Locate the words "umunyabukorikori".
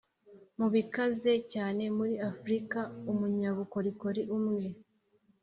3.11-4.21